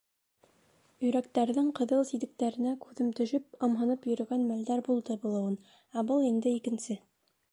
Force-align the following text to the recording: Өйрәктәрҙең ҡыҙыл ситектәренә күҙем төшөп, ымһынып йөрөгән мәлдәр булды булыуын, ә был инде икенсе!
Өйрәктәрҙең 1.07 1.67
ҡыҙыл 1.79 2.01
ситектәренә 2.11 2.71
күҙем 2.87 3.11
төшөп, 3.21 3.45
ымһынып 3.69 4.09
йөрөгән 4.11 4.49
мәлдәр 4.53 4.83
булды 4.89 5.19
булыуын, 5.27 5.55
ә 6.01 6.05
был 6.13 6.29
инде 6.33 6.57
икенсе! 6.61 6.99